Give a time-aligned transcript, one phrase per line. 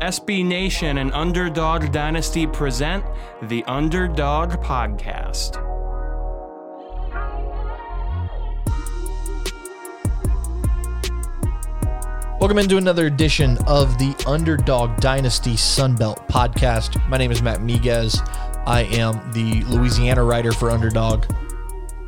[0.00, 3.04] SB Nation and Underdog Dynasty present
[3.42, 5.62] the Underdog Podcast.
[12.40, 17.06] Welcome into another edition of the Underdog Dynasty Sunbelt podcast.
[17.10, 18.26] My name is Matt Miguez.
[18.66, 21.26] I am the Louisiana writer for Underdog,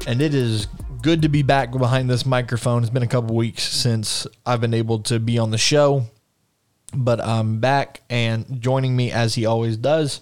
[0.06, 0.66] and it is
[1.02, 2.82] good to be back behind this microphone.
[2.82, 6.06] It's been a couple weeks since I've been able to be on the show,
[6.94, 10.20] but I'm back, and joining me as he always does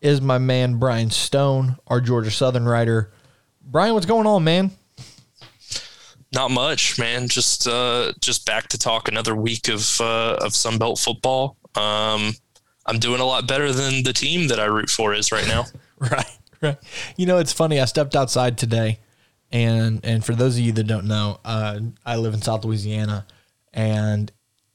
[0.00, 3.12] is my man Brian Stone, our Georgia Southern writer.
[3.62, 4.70] Brian, what's going on, man?
[6.32, 7.28] Not much, man.
[7.28, 11.56] Just uh, just back to talk another week of uh, of Sunbelt football.
[11.74, 12.32] Um,
[12.86, 15.66] I'm doing a lot better than the team that I root for is right now.
[15.98, 16.78] right, right.
[17.16, 17.80] You know, it's funny.
[17.80, 19.00] I stepped outside today,
[19.50, 23.26] and and for those of you that don't know, uh, I live in South Louisiana,
[23.72, 24.30] and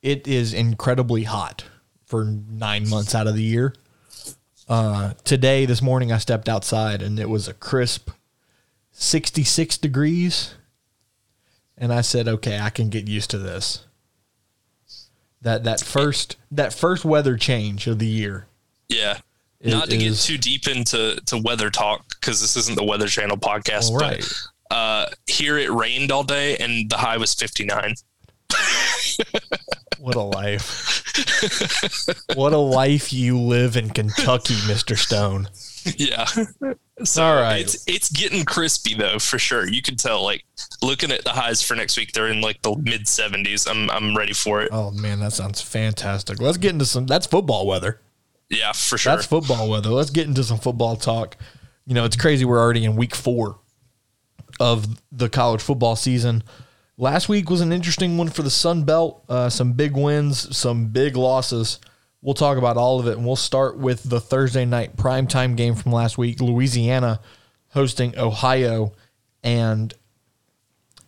[0.06, 1.66] it is incredibly hot
[2.06, 3.74] for nine months out of the year.
[4.70, 8.10] Uh, today, this morning, I stepped outside, and it was a crisp
[8.92, 10.56] 66 degrees
[11.78, 13.86] and I said, okay, I can get used to this.
[15.42, 18.48] That that first that first weather change of the year.
[18.90, 19.20] Yeah.
[19.64, 23.38] Not to get too deep into to weather talk because this isn't the Weather Channel
[23.38, 24.24] podcast, right.
[24.70, 27.96] but uh, here it rained all day and the high was 59.
[30.06, 31.04] what a life.
[32.36, 34.96] what a life you live in Kentucky, Mr.
[34.96, 35.50] Stone.
[35.98, 36.26] Yeah.
[37.04, 37.62] So All right.
[37.62, 39.68] It's it's getting crispy though, for sure.
[39.68, 40.46] You can tell like
[40.82, 43.70] looking at the highs for next week, they're in like the mid 70s.
[43.70, 44.70] I'm I'm ready for it.
[44.72, 46.40] Oh man, that sounds fantastic.
[46.40, 48.00] Let's get into some that's football weather.
[48.50, 49.16] Yeah, for sure.
[49.16, 49.90] That's football weather.
[49.90, 51.36] Let's get into some football talk.
[51.86, 53.60] You know, it's crazy we're already in week 4
[54.60, 56.44] of the college football season.
[56.98, 59.24] Last week was an interesting one for the Sun Belt.
[59.28, 61.80] Uh, some big wins, some big losses.
[62.22, 65.76] We'll talk about all of it, and we'll start with the Thursday night primetime game
[65.76, 67.20] from last week Louisiana
[67.70, 68.94] hosting Ohio
[69.44, 69.94] and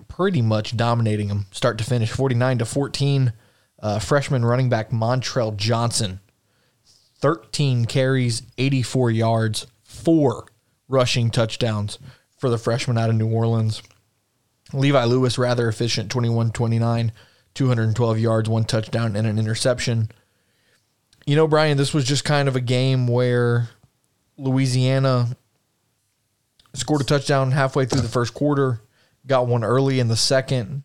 [0.09, 3.33] pretty much dominating them start to finish 49 to 14.
[3.79, 6.19] Uh, freshman running back Montrell Johnson,
[7.19, 10.47] 13 carries, 84 yards, four
[10.89, 11.97] rushing touchdowns
[12.37, 13.81] for the freshman out of New Orleans.
[14.73, 17.11] Levi Lewis, rather efficient, 21 29,
[17.53, 20.09] 212 yards, one touchdown, and an interception
[21.28, 23.69] you know, Brian, this was just kind of a game where
[24.38, 25.35] Louisiana
[26.73, 28.81] scored a touchdown halfway through the first quarter,
[29.27, 30.83] got one early in the second.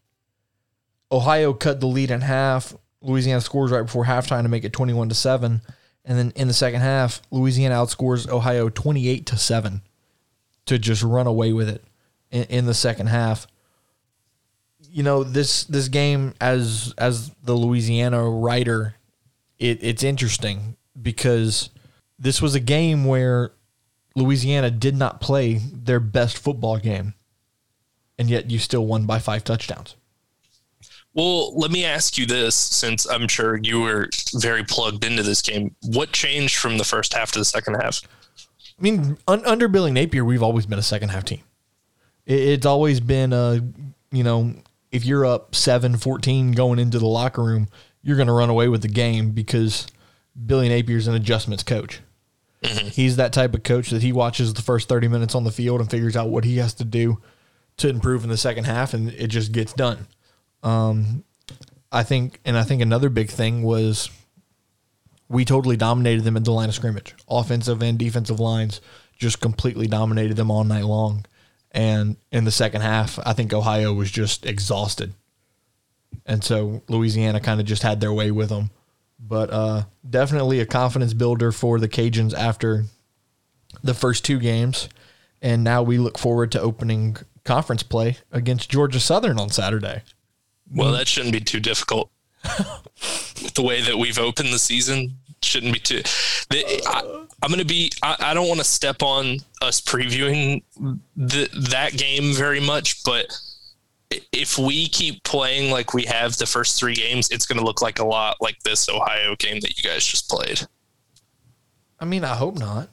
[1.12, 2.74] Ohio cut the lead in half.
[3.00, 5.62] Louisiana scores right before halftime to make it 21 to 7.
[6.04, 9.80] And then in the second half, Louisiana outscores Ohio 28 to 7
[10.66, 11.84] to just run away with it
[12.32, 13.46] in, in the second half.
[14.94, 18.94] You know, this this game as as the Louisiana writer
[19.58, 21.70] it, it's interesting because
[22.18, 23.52] this was a game where
[24.14, 27.14] Louisiana did not play their best football game,
[28.18, 29.96] and yet you still won by five touchdowns.
[31.14, 35.40] Well, let me ask you this since I'm sure you were very plugged into this
[35.42, 35.74] game.
[35.82, 38.00] What changed from the first half to the second half?
[38.78, 41.42] I mean, un- under Billy Napier, we've always been a second half team.
[42.26, 43.60] It- it's always been a,
[44.10, 44.54] you know,
[44.92, 47.68] if you're up 7 14 going into the locker room,
[48.02, 49.86] you're going to run away with the game because
[50.46, 52.00] Billy Napier's an adjustments coach.
[52.62, 52.88] Mm-hmm.
[52.88, 55.80] He's that type of coach that he watches the first 30 minutes on the field
[55.80, 57.20] and figures out what he has to do
[57.78, 60.06] to improve in the second half, and it just gets done.
[60.62, 61.24] Um,
[61.90, 64.10] I think, and I think another big thing was
[65.28, 68.80] we totally dominated them at the line of scrimmage, offensive and defensive lines,
[69.18, 71.24] just completely dominated them all night long.
[71.72, 75.14] And in the second half, I think Ohio was just exhausted
[76.26, 78.70] and so Louisiana kind of just had their way with them.
[79.18, 82.84] But uh, definitely a confidence builder for the Cajuns after
[83.82, 84.88] the first two games,
[85.40, 90.02] and now we look forward to opening conference play against Georgia Southern on Saturday.
[90.70, 92.10] Well, that shouldn't be too difficult.
[92.42, 96.02] the way that we've opened the season shouldn't be too.
[96.50, 97.90] I, am going to be.
[98.02, 100.62] I, I don't want to step on us previewing
[101.16, 103.26] the, that game very much, but
[104.32, 107.80] if we keep playing like we have the first three games, it's going to look
[107.80, 110.62] like a lot like this Ohio game that you guys just played.
[111.98, 112.88] I mean, I hope not.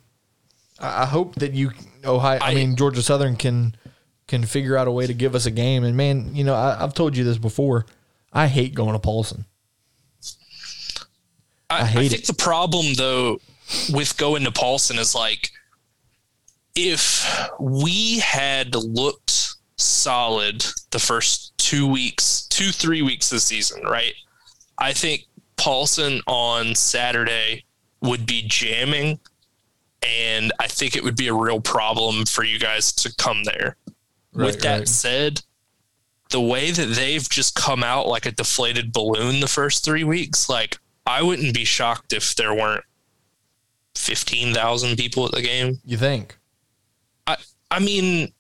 [0.80, 1.72] I hope that you
[2.06, 2.40] Ohio.
[2.42, 3.76] I, I mean, Georgia Southern can
[4.28, 5.84] can figure out a way to give us a game.
[5.84, 7.86] And man, you know, I, have told you this before.
[8.32, 9.46] I hate going to Paulson.
[11.70, 12.28] I, I hate I think it.
[12.28, 13.40] the problem though
[13.92, 15.52] with going to Paulson is like
[16.76, 17.28] if
[17.60, 24.14] we had looked solid the first two weeks, two, three weeks this season, right?
[24.78, 25.26] I think
[25.58, 27.66] Paulson on Saturday
[28.02, 29.20] would be jamming,
[30.04, 33.76] and I think it would be a real problem for you guys to come there.
[34.34, 34.88] Right, With that right.
[34.88, 35.42] said,
[36.30, 40.48] the way that they've just come out like a deflated balloon the first three weeks,
[40.48, 40.78] like
[41.10, 42.84] I wouldn't be shocked if there weren't
[43.96, 45.80] fifteen thousand people at the game.
[45.84, 46.38] You think?
[47.26, 47.38] I
[47.72, 48.32] I mean,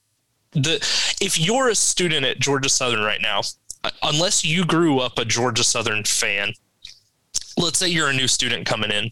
[0.52, 0.76] the
[1.20, 3.42] if you're a student at Georgia Southern right now,
[3.84, 6.54] uh, unless you grew up a Georgia Southern fan,
[7.58, 9.10] let's say you're a new student coming in,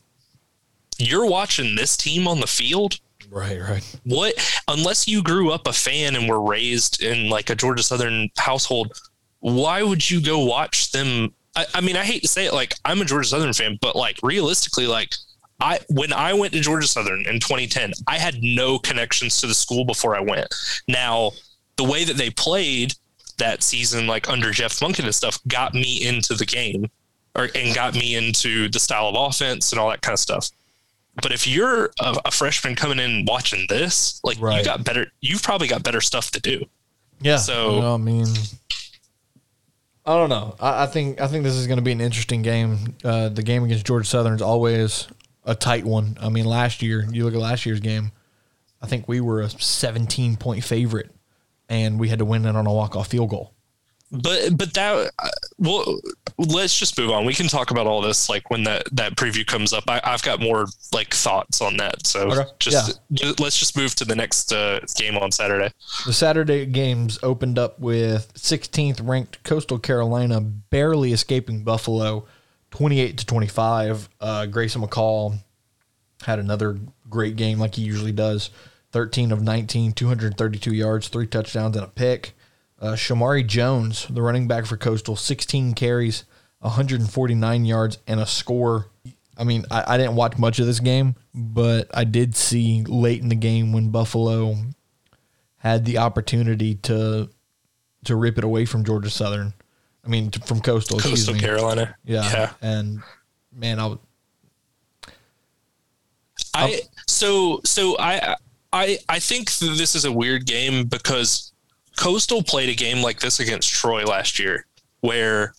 [0.99, 2.99] you're watching this team on the field.
[3.27, 3.99] Right, right.
[4.03, 4.35] What
[4.67, 8.93] unless you grew up a fan and were raised in like a Georgia Southern household,
[9.39, 11.33] why would you go watch them?
[11.57, 13.95] I, I mean, I hate to say it, like I'm a Georgia Southern fan, but
[13.95, 15.13] like realistically, like
[15.59, 19.53] I when I went to Georgia Southern in 2010, I had no connections to the
[19.55, 20.47] school before I went.
[20.87, 21.31] Now,
[21.77, 22.93] the way that they played
[23.37, 26.89] that season, like under Jeff Monken and stuff, got me into the game,
[27.35, 30.49] or and got me into the style of offense and all that kind of stuff.
[31.21, 34.59] But if you're a, a freshman coming in watching this, like Right.
[34.59, 36.63] you got better, you've probably got better stuff to do.
[37.21, 37.37] Yeah.
[37.37, 38.27] So- I mean,
[40.07, 40.55] I don't know.
[40.59, 42.95] I, I think I think this is going to be an interesting game.
[43.03, 45.07] Uh, the game against Georgia Southern is always
[45.43, 46.17] a tight one.
[46.21, 48.13] I mean, last year you look at last year's game.
[48.81, 51.11] I think we were a 17 point favorite,
[51.67, 53.53] and we had to win it on a walk off field goal.
[54.09, 55.27] But but that uh,
[55.57, 55.99] well,
[56.37, 57.25] let's just move on.
[57.25, 59.83] We can talk about all this like when that that preview comes up.
[59.89, 62.07] I, I've got more like thoughts on that.
[62.07, 62.49] So Okay.
[62.59, 65.73] just, ju- let's just move to the next uh, game on Saturday.
[66.05, 72.25] The Saturday games opened up with 16th ranked Coastal Carolina barely escaping Buffalo,
[72.71, 74.07] 28 to 25.
[74.21, 75.37] Uh, Grayson McCall
[76.23, 78.51] had another great game like he usually does.
[78.93, 82.36] 13 of 19, 232 yards, three touchdowns, and a pick.
[82.79, 86.25] Uh, Shermari Jones, the running back for Coastal, 16 carries,
[86.59, 88.87] 149 yards, and a score.
[89.37, 93.21] I mean, I, I didn't watch much of this game, but I did see late
[93.21, 94.55] in the game when Buffalo
[95.57, 97.29] had the opportunity to
[98.05, 99.53] to rip it away from Georgia Southern.
[100.05, 100.99] I mean, from Coastal.
[100.99, 101.35] Coastal.
[101.35, 101.95] Carolina.
[102.05, 102.23] Yeah.
[102.31, 102.53] yeah.
[102.61, 103.01] And
[103.51, 103.99] man, I would,
[106.53, 108.35] I so so I
[108.71, 111.51] I I think this is a weird game because
[111.97, 114.65] Coastal played a game like this against Troy last year
[115.01, 115.53] where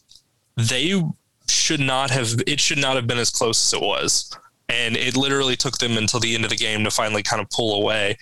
[0.57, 1.03] they
[1.49, 4.35] should not have it should not have been as close as it was.
[4.71, 7.49] And it literally took them until the end of the game to finally kind of
[7.51, 8.19] pull away.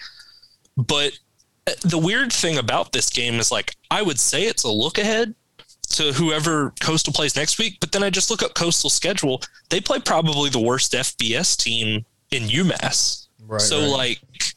[0.76, 1.18] But
[1.82, 5.34] the weird thing about this game is like I would say it's a look ahead
[5.90, 9.42] to whoever Coastal plays next week but then I just look up Coastal schedule.
[9.70, 13.26] They play probably the worst FBS team in UMass.
[13.46, 13.90] Right, so right.
[13.90, 14.54] like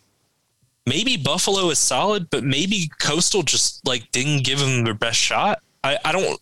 [0.85, 5.59] maybe Buffalo is solid, but maybe Coastal just like didn't give them their best shot.
[5.83, 6.39] I, I don't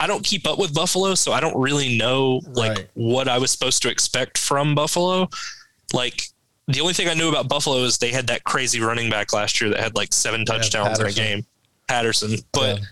[0.00, 2.88] I don't keep up with Buffalo, so I don't really know like Right.
[2.94, 5.28] what I was supposed to expect from Buffalo.
[5.92, 6.22] Like
[6.68, 9.60] the only thing I knew about Buffalo is they had that crazy running back last
[9.60, 11.44] year that had like seven touchdowns in a game.
[11.88, 12.36] Patterson.
[12.52, 12.84] But Yeah.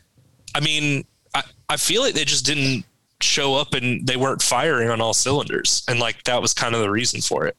[0.54, 1.04] I mean,
[1.34, 2.84] I, I feel like they just didn't
[3.20, 5.84] show up and they weren't firing on all cylinders.
[5.88, 7.56] And like that was kind of the reason for it.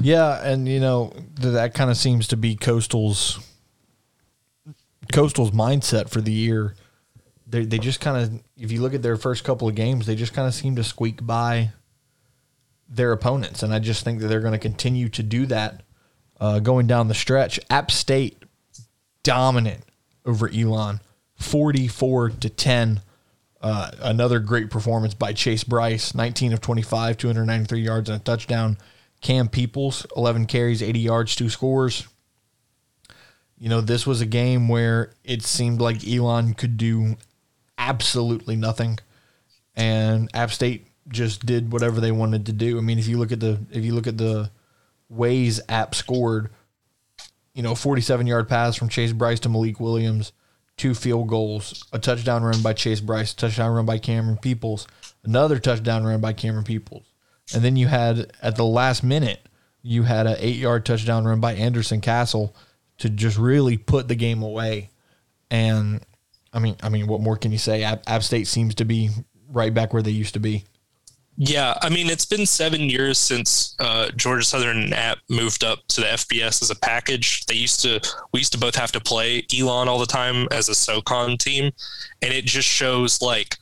[0.00, 3.38] Yeah, and you know that kind of seems to be Coastal's
[5.12, 6.74] Coastal's mindset for the year.
[7.46, 10.14] They they just kind of, if you look at their first couple of games, they
[10.14, 11.70] just kind of seem to squeak by
[12.88, 15.82] their opponents, and I just think that they're going to continue to do that
[16.40, 17.60] uh, going down the stretch.
[17.70, 18.42] App State
[19.22, 19.84] dominant
[20.26, 21.00] over Elon,
[21.36, 23.00] forty-four to ten.
[23.60, 28.76] Uh, another great performance by Chase Brice, 19 of 25, 293 yards and a touchdown.
[29.24, 32.06] Cam Peoples, 11 carries, 80 yards, two scores.
[33.58, 37.16] You know, this was a game where it seemed like Elon could do
[37.78, 38.98] absolutely nothing,
[39.74, 42.76] and App State just did whatever they wanted to do.
[42.76, 44.50] I mean, if you look at the if you look at the
[45.08, 46.50] ways App scored,
[47.54, 50.32] you know, 47 yard pass from Chase Brice to Malik Williams,
[50.76, 54.86] two field goals, a touchdown run by Chase Brice, touchdown run by Camerun Peoples,
[55.24, 57.13] another touchdown run by Camerun Peoples.
[57.52, 59.40] And then you had at the last minute,
[59.82, 62.56] you had an eight yard touchdown run by Anderson Castle
[62.98, 64.90] to just really put the game away.
[65.50, 66.04] And
[66.52, 67.82] I mean, I mean, what more can you say?
[67.82, 69.10] App, State seems to be
[69.50, 70.64] right back where they used to be.
[71.36, 75.80] Yeah, I mean it's been seven years since uh, Georgia Southern and App moved up
[75.88, 77.44] to the FBS as a package.
[77.46, 78.00] They used to
[78.32, 81.72] we used to both have to play Elon all the time as a SoCon team,
[82.22, 83.58] and it just shows like,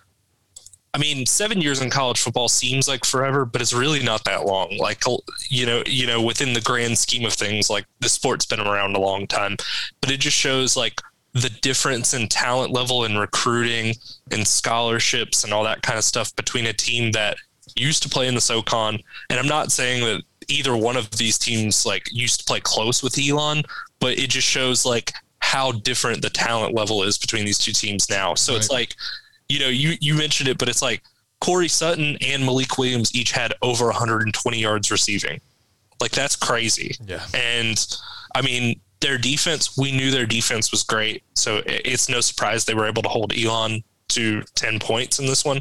[0.94, 4.44] I mean, seven years in college football seems like forever, but it's really not that
[4.44, 4.76] long.
[4.76, 5.02] Like
[5.48, 8.94] you know, you know, within the grand scheme of things, like the sport's been around
[8.94, 9.56] a long time,
[10.00, 11.00] but it just shows like
[11.32, 13.94] the difference in talent level and recruiting
[14.30, 17.38] and scholarships and all that kind of stuff between a team that
[17.74, 18.98] used to play in the SoCon,
[19.30, 23.02] and I'm not saying that either one of these teams like used to play close
[23.02, 23.62] with Elon,
[23.98, 28.10] but it just shows like how different the talent level is between these two teams
[28.10, 28.34] now.
[28.34, 28.58] So right.
[28.58, 28.94] it's like,
[29.52, 31.02] you know, you you mentioned it, but it's like
[31.40, 35.40] Corey Sutton and Malik Williams each had over 120 yards receiving.
[36.00, 36.96] Like that's crazy.
[37.04, 37.24] Yeah.
[37.34, 37.84] And
[38.34, 41.22] I mean, their defense, we knew their defense was great.
[41.34, 45.44] So it's no surprise they were able to hold Elon to 10 points in this
[45.44, 45.60] one.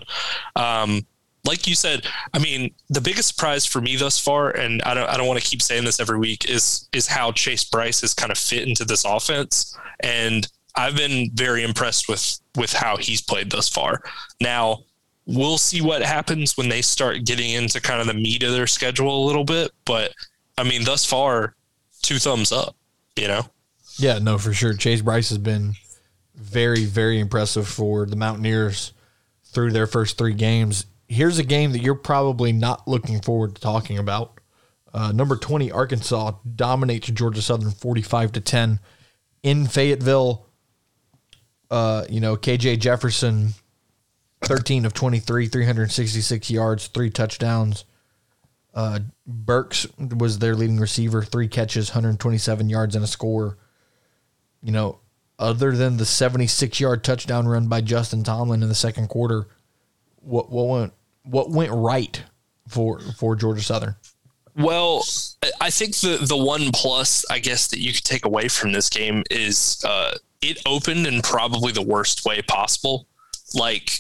[0.56, 1.06] Um,
[1.44, 5.10] like you said, I mean, the biggest surprise for me thus far, and I don't,
[5.10, 8.14] I don't want to keep saying this every week, is is how Chase Brice has
[8.14, 13.22] kind of fit into this offense, and I've been very impressed with with how he's
[13.22, 14.02] played thus far.
[14.40, 14.84] Now,
[15.26, 18.68] we'll see what happens when they start getting into kind of the meat of their
[18.68, 20.14] schedule a little bit, but
[20.58, 21.56] I mean, thus far,
[22.02, 22.76] two thumbs up,
[23.16, 23.44] you know?
[23.98, 24.74] Yeah, no, for sure.
[24.74, 25.74] Chase Brice has been
[26.36, 28.94] very, very impressive for the Mountaineers
[29.46, 30.86] through their first three games.
[31.08, 34.40] Here's a game that you're probably not looking forward to talking about.
[34.94, 38.80] Uh, number 20, Arkansas dominates Georgia Southern 45 to 10
[39.44, 40.48] in Fayetteville.
[41.72, 43.54] Uh, you know, KJ Jefferson,
[44.42, 47.86] 13 of 23, 366 yards, three touchdowns.
[48.74, 53.58] Uh, Burks was their leading receiver, three catches, 127 yards, and a score.
[54.62, 55.00] You know,
[55.40, 59.48] other than the 76 yard touchdown run by Justin Tomlin in the second quarter,
[60.18, 62.22] what what went what went right
[62.68, 63.96] for for Georgia Southern?
[64.56, 65.04] Well,
[65.60, 68.90] I think the the one plus I guess that you could take away from this
[68.90, 73.08] game is uh, it opened in probably the worst way possible.
[73.54, 74.00] Like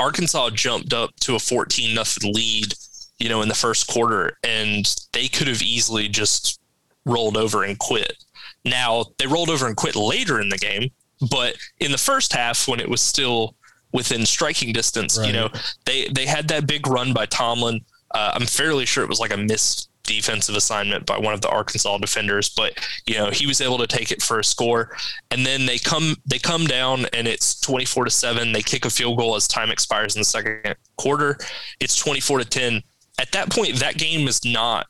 [0.00, 2.74] Arkansas jumped up to a 14 nothing lead
[3.18, 6.60] you know, in the first quarter, and they could have easily just
[7.04, 8.24] rolled over and quit.
[8.64, 10.90] Now they rolled over and quit later in the game,
[11.30, 13.54] but in the first half when it was still
[13.92, 15.26] within striking distance, right.
[15.26, 15.48] you know,
[15.84, 17.80] they they had that big run by Tomlin.
[18.14, 21.48] Uh, I'm fairly sure it was like a missed defensive assignment by one of the
[21.48, 24.96] Arkansas defenders, but you know he was able to take it for a score.
[25.30, 28.52] And then they come they come down and it's 24 to seven.
[28.52, 31.36] They kick a field goal as time expires in the second quarter.
[31.80, 32.82] It's 24 to 10
[33.18, 34.86] at that point, that game is not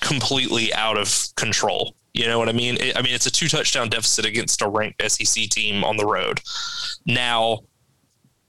[0.00, 1.94] completely out of control.
[2.14, 2.78] You know what I mean?
[2.96, 6.40] I mean, it's a two touchdown deficit against a ranked SEC team on the road.
[7.06, 7.60] Now,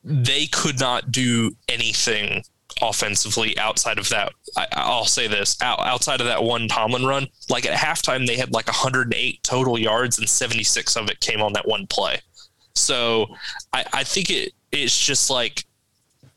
[0.03, 2.43] they could not do anything
[2.81, 4.33] offensively outside of that.
[4.55, 8.37] I, will say this out, outside of that one Tomlin run, like at halftime, they
[8.37, 12.19] had like 108 total yards and 76 of it came on that one play.
[12.75, 13.27] So
[13.73, 15.65] I, I think it it's just like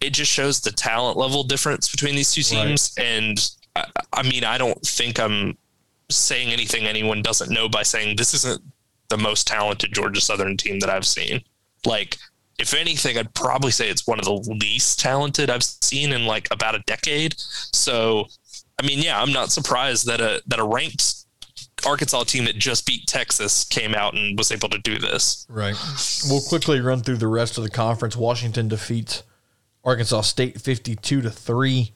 [0.00, 2.92] it just shows the talent level difference between these two teams.
[2.98, 3.06] Right.
[3.06, 5.56] And I, I mean, I don't think I'm
[6.10, 8.60] saying anything anyone doesn't know by saying this isn't
[9.08, 11.42] the most talented Georgia Southern team that I've seen.
[11.84, 12.18] Like,
[12.62, 16.46] if anything, I'd probably say it's one of the least talented I've seen in like
[16.52, 17.34] about a decade.
[17.36, 18.26] So,
[18.80, 21.26] I mean, yeah, I'm not surprised that a that a ranked
[21.84, 25.44] Arkansas team that just beat Texas came out and was able to do this.
[25.48, 25.74] Right.
[26.30, 28.16] We'll quickly run through the rest of the conference.
[28.16, 29.24] Washington defeats
[29.84, 31.92] Arkansas State 52 to 3.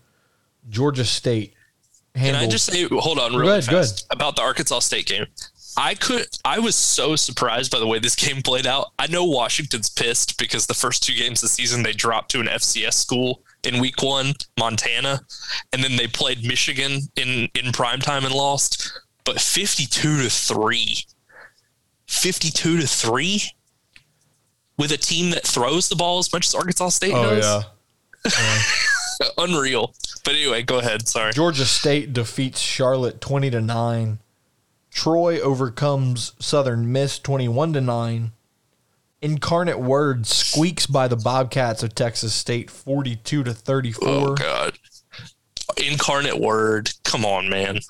[0.69, 1.55] Georgia State
[2.17, 2.41] handled.
[2.41, 4.03] Can I just say, hold on, real good, good.
[4.11, 5.27] about the Arkansas State game?
[5.77, 6.27] I could.
[6.45, 8.93] I was so surprised by the way this game played out.
[8.99, 12.41] I know Washington's pissed because the first two games of the season they dropped to
[12.41, 15.21] an FCS school in Week One, Montana,
[15.73, 19.01] and then they played Michigan in in prime time and lost.
[19.25, 21.05] But fifty-two to three,
[22.07, 23.43] 52 to three,
[24.79, 27.65] with a team that throws the ball as much as Arkansas State oh, does.
[28.25, 29.29] Yeah.
[29.39, 29.95] Unreal.
[30.25, 31.09] But anyway, go ahead.
[31.09, 31.33] Sorry.
[31.33, 34.19] Georgia State defeats Charlotte 20 to 9.
[34.97, 38.33] Troy overcomes Southern Miss 21 to 9.
[39.21, 44.09] Incarnate Word squeaks by the Bobcats of Texas State 42 to 34.
[44.09, 44.79] Oh god.
[45.77, 46.91] Incarnate Word.
[47.05, 47.81] Come on, man.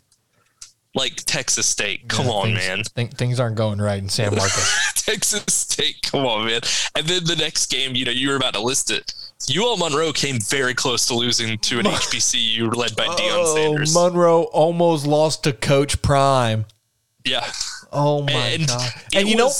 [0.97, 2.09] Like Texas State.
[2.09, 2.83] Come yeah, on, things, man.
[2.97, 4.93] Th- things aren't going right in San Marcos.
[4.97, 6.03] Texas State.
[6.03, 6.63] Come on, man.
[6.97, 9.15] And then the next game, you know, you were about to list it.
[9.57, 13.95] UL Monroe came very close to losing to an HBCU led by Deion oh, Sanders.
[13.95, 16.65] Monroe almost lost to Coach Prime.
[17.27, 17.51] Yeah.
[17.93, 18.91] Oh my and god!
[19.15, 19.51] And you know,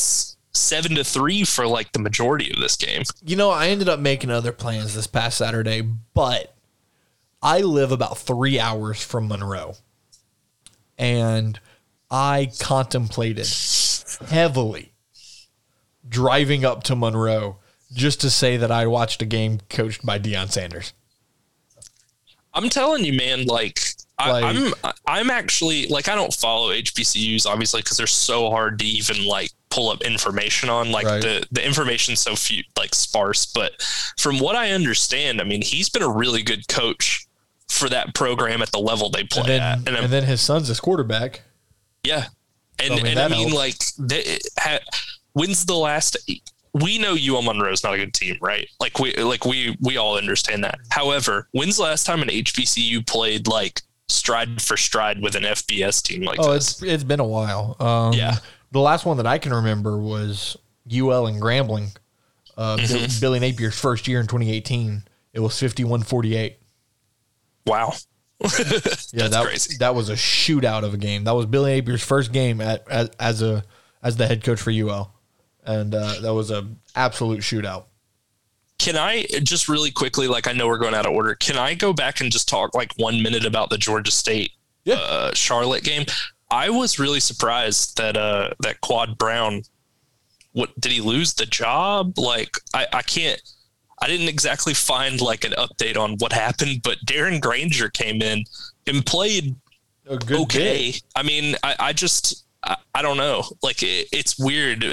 [0.53, 3.03] seven to three for like the majority of this game.
[3.25, 5.83] You know, I ended up making other plans this past Saturday,
[6.15, 6.55] but
[7.43, 9.75] I live about three hours from Monroe,
[10.97, 11.59] and
[12.11, 13.49] I contemplated
[14.29, 14.93] heavily
[16.09, 17.59] driving up to Monroe
[17.93, 20.93] just to say that I watched a game coached by Deion Sanders.
[22.55, 23.81] I'm telling you, man, like,
[24.19, 28.51] like I, am I'm, I'm actually like I don't follow HBCUs obviously because they're so
[28.51, 30.91] hard to even like pull up information on.
[30.91, 31.23] Like right.
[31.23, 33.47] the the information's so few like sparse.
[33.47, 33.73] But
[34.19, 37.27] from what I understand, I mean, he's been a really good coach
[37.69, 39.79] for that program at the level they play And then, at.
[39.89, 41.43] And, and then his son's his quarterback.
[42.03, 42.27] yeah,
[42.79, 43.99] and I mean, and I mean helps.
[43.99, 44.79] like, they, ha,
[45.35, 46.17] when's the last?
[46.73, 48.69] We know UL Monroe's not a good team, right?
[48.81, 50.79] Like we like we we all understand that.
[50.91, 56.03] However, when's the last time an HBCU played like stride for stride with an FBS
[56.03, 56.73] team like Oh, this?
[56.81, 57.77] it's it's been a while.
[57.81, 58.37] Um, Yeah.
[58.73, 60.57] The last one that I can remember was
[60.93, 61.97] UL and Grambling.
[62.57, 63.21] Uh, Mm-hmm.
[63.21, 65.03] Bill- Billy Napier's first year in 2018.
[65.33, 66.55] It was 51-48.
[67.67, 67.93] wow.
[68.43, 69.77] Yeah, That's that, crazy.
[69.79, 71.25] That was a shootout of a game.
[71.25, 73.65] That was Billy Napier's first game at, as, as a
[74.03, 75.13] as the head coach for UL,
[75.65, 77.85] and uh, that was a absolute shootout.
[78.79, 81.75] Can I just really quickly, like I know we're going out of order, can I
[81.75, 84.53] go back and just talk like one minute about the Georgia State
[84.85, 84.97] Yeah.
[84.97, 86.05] uh, Charlotte game?
[86.51, 89.63] I was really surprised that uh that Quad Brown
[90.53, 92.19] what did he lose the job?
[92.19, 93.41] Like I, I can't
[94.01, 98.45] I didn't exactly find like an update on what happened, but Darren Grainger came in
[98.87, 99.57] and played
[100.09, 100.93] A good okay.
[100.93, 101.03] bit.
[101.17, 103.45] I mean, I, I just I, I don't know.
[103.63, 104.85] Like it, it's weird.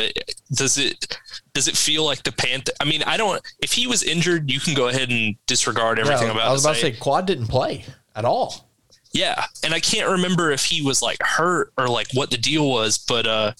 [0.53, 1.17] Does it
[1.53, 2.71] does it feel like the Panther?
[2.79, 3.41] I mean, I don't.
[3.59, 6.47] If he was injured, you can go ahead and disregard everything Yeah, about.
[6.47, 8.69] I was about to say Quad didn't play at all.
[9.11, 12.69] yeah, and I can't remember if he was like hurt or like what the deal
[12.69, 13.53] was, but uh,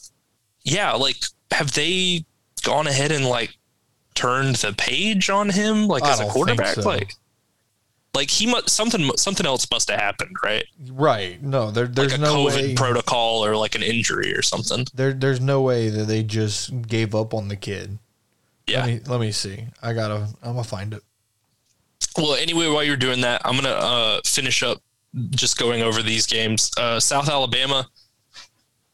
[0.64, 1.18] yeah, like
[1.52, 2.26] have they
[2.64, 3.56] gone ahead and like
[4.16, 6.76] turned the page on him like I as a quarterback?
[6.76, 6.82] so.
[6.82, 7.14] Like,
[8.16, 10.66] like he must something something else must have happened, right?
[10.92, 11.42] Right?
[11.42, 12.74] No, there, there's Like a no COVID way.
[12.76, 14.86] protocol or like an injury or something.
[14.94, 17.98] there, there's no way that they just gave up on the kid.
[18.68, 18.86] Yeah.
[18.86, 19.66] Let me let me see.
[19.82, 20.28] I gotta.
[20.42, 21.02] I'm gonna find it.
[22.18, 24.82] Well, anyway, while you're doing that, I'm gonna uh, finish up
[25.32, 26.72] just going over these games.
[26.78, 27.88] Uh, South Alabama,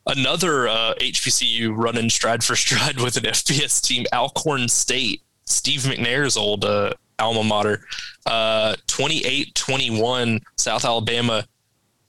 [0.07, 4.05] another uh, HBCU running stride for stride with an FBS team.
[4.13, 7.85] Alcorn State, Steve McNair's old uh, alma mater,
[8.25, 10.41] uh, 28-21.
[10.57, 11.45] South Alabama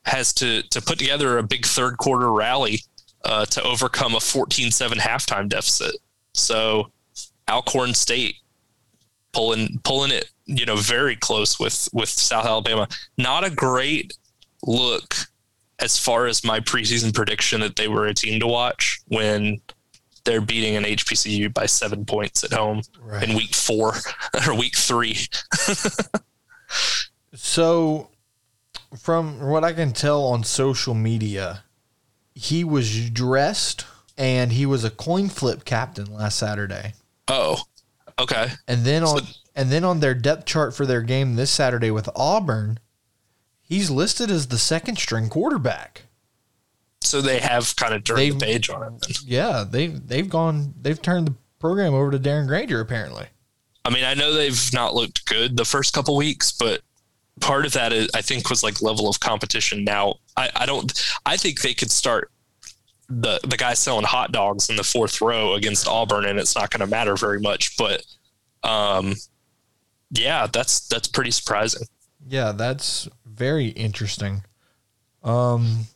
[0.04, 2.80] has to to put together a big third quarter rally
[3.24, 5.96] uh, to overcome a 14-7 halftime deficit.
[6.34, 6.90] So
[7.48, 8.36] Alcorn State
[9.32, 12.88] pulling pulling it, you know, very close with with South Alabama.
[13.18, 14.16] Not a great
[14.66, 15.14] look
[15.78, 19.60] as far as my preseason prediction that they were a team to watch when
[20.24, 23.28] they're beating an HBCU by seven points at home Right.
[23.28, 23.94] in week four
[24.46, 25.16] or week three.
[27.34, 28.10] So,
[28.98, 31.64] from what I can tell on social media,
[32.34, 33.86] he was dressed
[34.18, 36.94] and he was a coin flip captain last Saturday.
[37.28, 37.62] Oh,
[38.18, 38.48] okay.
[38.66, 39.22] And then on
[39.54, 42.78] and then on their depth chart for their game this Saturday with Auburn,
[43.62, 46.02] he's listed as the second string quarterback.
[47.02, 49.00] So they have kind of turned They've- the page on it.
[49.00, 49.16] Then.
[49.24, 53.26] Yeah, they they've gone they've turned the program over to Darren Grainger apparently.
[53.84, 56.82] I mean, I know they've not looked good the first couple weeks, but
[57.40, 59.84] part of that is, I think was like level of competition.
[59.84, 60.92] Now, I, I don't.
[61.24, 62.30] I think they could start
[63.08, 66.70] the the guy selling hot dogs in the fourth row against Auburn, and it's not
[66.70, 67.76] going to matter very much.
[67.78, 68.04] But,
[68.62, 69.14] um,
[70.10, 71.86] yeah, that's that's pretty surprising.
[72.28, 74.42] Yeah, that's very interesting.
[75.24, 75.86] Um,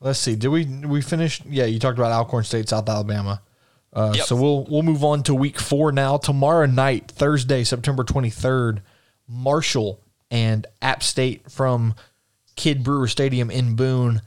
[0.00, 0.36] let's see.
[0.36, 1.40] Did we we finish?
[1.44, 3.42] Yeah, you talked about Alcorn State, South Alabama.
[3.92, 4.26] Uh, Yep.
[4.26, 6.16] So we'll we'll move on to week four now.
[6.18, 8.82] Tomorrow night, Thursday, September twenty third,
[9.28, 11.94] Marshall and App State from
[12.56, 14.20] Kidd Brewer Stadium in Boone.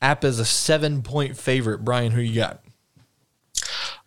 [0.00, 1.84] App is a seven point favorite.
[1.84, 2.62] Brian, who you got?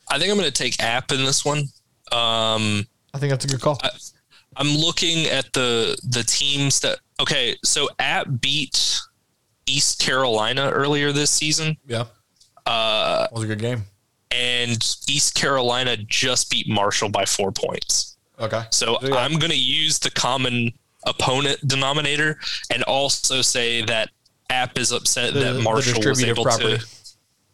[0.10, 1.60] I think I'm going to take App in this one.
[2.12, 3.80] Um, I think that's a good call.
[4.56, 7.56] I'm looking at the the teams that okay.
[7.64, 9.00] So App beat
[9.68, 11.78] East Carolina earlier this season.
[11.88, 12.06] yeah,
[12.66, 13.84] uh, was a good game.
[14.32, 18.18] and East Carolina just beat Marshall by four points.
[18.40, 19.16] Okay, So Yeah.
[19.16, 20.74] I'm going to use the common
[21.06, 22.38] opponent denominator
[22.70, 24.10] and also say that
[24.50, 26.78] App is upset The- that Marshall was able property.
[26.78, 26.86] to.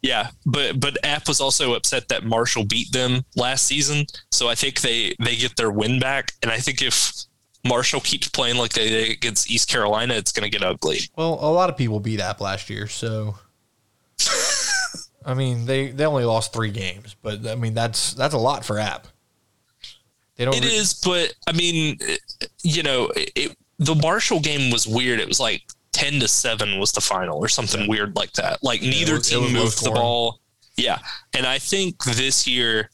[0.02, 4.04] Yeah, but but App was also upset that Marshall beat them last season.
[4.32, 7.12] So I think they they get their win back, and I think if
[7.64, 10.98] Marshall keeps playing like they did against East Carolina, it's going to get ugly.
[11.16, 13.36] Well, a lot of people beat App last year, so
[15.24, 18.64] I mean they they only lost three games, but I mean that's that's a lot
[18.64, 19.06] for App.
[20.36, 20.54] They don't.
[20.54, 21.98] It re- is, but I mean,
[22.62, 25.20] you know, it, the Marshall game was weird.
[25.20, 28.62] It was like ten to seven was the final, or something weird like that.
[28.62, 30.40] Like neither was- team moved the ball.
[30.76, 30.98] Yeah,
[31.34, 32.90] and I think this year,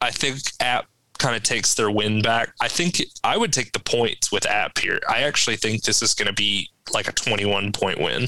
[0.00, 0.86] I think App
[1.20, 2.52] kind of takes their win back.
[2.60, 4.98] I think I would take the points with App here.
[5.08, 8.26] I actually think this is going to be like a twenty-one point win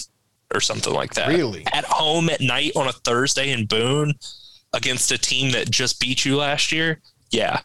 [0.55, 1.29] or something like that.
[1.29, 1.67] Really?
[1.73, 4.13] at home at night on a Thursday in Boone
[4.75, 7.01] against a team that just beat you last year.
[7.31, 7.61] Yeah.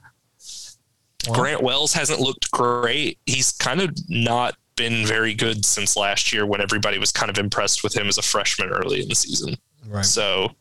[1.28, 3.20] Well- Grant Wells hasn't looked great.
[3.26, 7.38] He's kind of not been very good since last year when everybody was kind of
[7.38, 9.56] impressed with him as a freshman early in the season.
[9.88, 10.06] Right.
[10.06, 10.52] So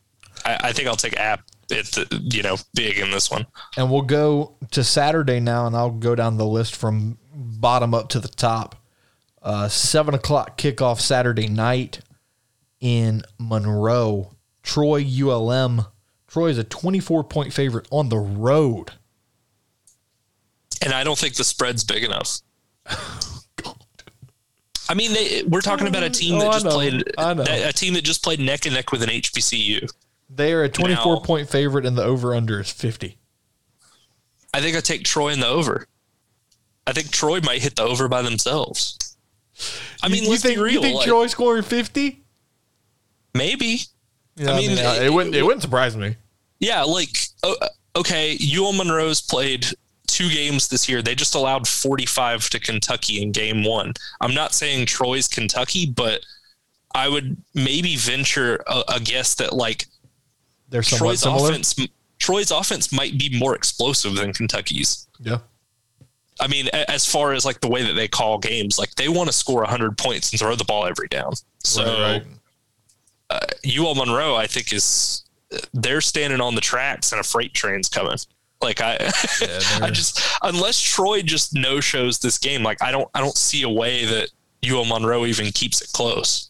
[0.43, 3.45] I, I think I'll take App the, you know big in this one.
[3.75, 8.09] And we'll go to Saturday now, and I'll go down the list from bottom up
[8.09, 8.75] to the top.
[9.41, 11.99] Uh, seven o'clock kickoff Saturday night
[12.79, 14.33] in Monroe.
[14.63, 15.85] Troy ULM.
[16.27, 18.91] Troy is a 24 point favorite on the road.
[20.81, 22.39] And I don't think the spread's big enough.
[24.89, 27.43] I mean, they, we're talking about a team Oh, that just played I know.
[27.43, 29.91] that- a team that just played neck and neck with an HBCU.
[30.29, 33.17] They are a 24 Now- point favorite, and the over under is 50.
[34.53, 35.87] I think I take Troy in the over.
[36.85, 38.97] I think Troy might hit the over by themselves.
[40.01, 40.73] I mean, you, let's think, real.
[40.73, 42.23] You think like, Troy scoring 50?
[43.37, 43.81] maybe.
[44.35, 45.35] Yeah, I mean, it wouldn't.
[45.35, 46.15] It wouldn't surprise me.
[46.59, 47.09] Yeah, like
[47.43, 47.55] oh,
[47.95, 49.65] okay, UL Monroe's played
[50.07, 51.01] two games this year.
[51.01, 53.93] They just allowed 45 to Kentucky in game 1.
[54.21, 56.21] I'm not saying Troy's Kentucky, but
[56.95, 59.85] I would maybe venture a, a guess that like
[60.69, 61.49] They're somewhat Troy's similar.
[61.49, 61.75] offense
[62.19, 65.07] Troy's offense might be more explosive than Kentucky's.
[65.19, 65.39] Yeah.
[66.39, 69.27] I mean, as far as like the way that they call games, like they want
[69.27, 71.33] to score 100 points and throw the ball every down.
[71.63, 72.23] So Right, right.
[73.29, 73.39] Uh,
[73.79, 77.89] UL Monroe, I think, is uh, they're standing on the tracks and a freight train's
[77.89, 78.17] coming.
[78.61, 78.97] Like I,
[79.81, 83.63] I just unless Troy just no shows this game, like I don't, I don't see
[83.63, 84.29] a way that
[84.67, 86.46] UL Monroe even keeps it close.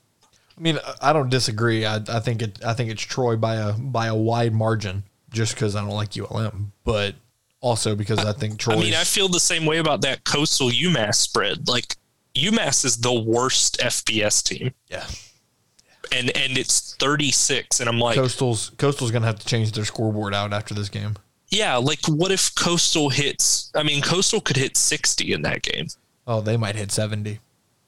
[0.57, 1.85] I mean, I don't disagree.
[1.85, 2.63] I, I think it.
[2.65, 6.17] I think it's Troy by a by a wide margin, just because I don't like
[6.17, 7.15] ULM, but
[7.61, 8.73] also because I think Troy.
[8.73, 11.67] I mean, I feel the same way about that Coastal UMass spread.
[11.67, 11.95] Like
[12.35, 15.05] UMass is the worst FBS team, yeah.
[16.11, 20.33] and and it's 36, and I'm like, Coastal's Coastal's gonna have to change their scoreboard
[20.33, 21.17] out after this game.
[21.49, 23.71] yeah, like what if Coastal hits?
[23.75, 25.87] I mean, Coastal could hit 60 in that game.
[26.25, 27.39] Oh, they might hit seventy.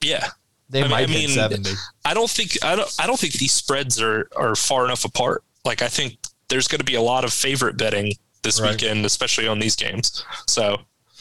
[0.01, 0.29] Yeah,
[0.69, 1.71] They I mean- might I hit seventy.
[2.05, 5.43] I don't think I don't I don't think these spreads are are far enough apart.
[5.65, 6.17] Like I think
[6.49, 8.71] there's going to be a lot of favorite betting this Right.
[8.71, 10.23] weekend, especially on these games.
[10.47, 10.77] So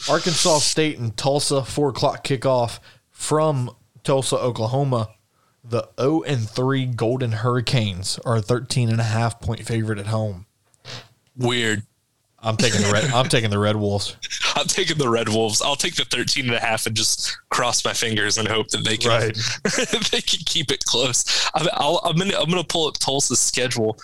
[0.09, 2.79] Arkansas State and Tulsa, four o'clock kickoff
[3.11, 3.71] from
[4.03, 5.09] Tulsa, Oklahoma.
[5.61, 10.07] The 0 and 3 Golden Hurricanes are a 13 and a half point favorite at
[10.07, 10.45] home.
[11.35, 11.83] weird.
[12.41, 14.15] I'm taking the red I'm taking the Red Wolves.
[14.55, 15.61] I'm taking the Red Wolves.
[15.61, 18.83] I'll take the 13 and a half and just cross my fingers and hope that
[18.85, 19.35] they can Right.
[20.11, 21.49] they can keep it close.
[21.53, 23.97] I'm, I'll, I'm gonna I'm gonna pull up Tulsa's schedule.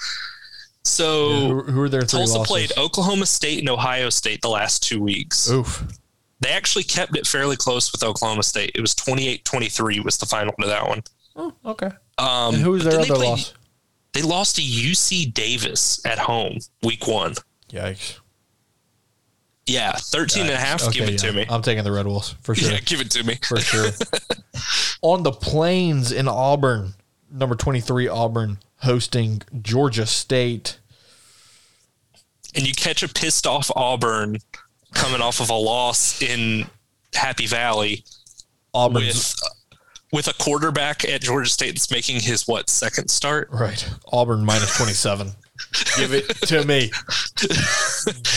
[0.83, 2.47] So Who, who are their Tulsa losses?
[2.47, 5.49] played Oklahoma State and Ohio State the last two weeks.
[5.49, 5.83] Oof.
[6.41, 8.71] They actually kept it fairly close with Oklahoma State.
[8.75, 11.01] It was 28-23 was the final to that one.
[11.35, 11.87] Oh, okay.
[12.17, 13.53] Um, And who's but their they other played- loss?
[14.13, 17.33] They lost to UC Davis at home week one.
[17.69, 18.19] Yikes.
[19.67, 20.83] Yeah, 13 and a half.
[20.83, 21.29] Okay, give it yeah.
[21.29, 21.45] to me.
[21.49, 22.71] I'm taking the Red Wolves for sure.
[22.71, 23.35] Yeah, give it to me.
[23.43, 23.89] For sure.
[25.01, 26.93] On the plains in Auburn,
[27.31, 30.79] number 23 Auburn hosting Georgia State.
[32.55, 34.37] and you catch a pissed off Auburn
[34.93, 36.67] coming off of a loss in
[37.13, 38.03] Happy Valley
[38.73, 39.75] Auburn with uh,
[40.11, 43.49] with a quarterback at Georgia State that's making his what second start.
[43.51, 43.89] right.
[44.13, 45.31] Auburn minus 27.
[45.97, 46.91] Give it to me.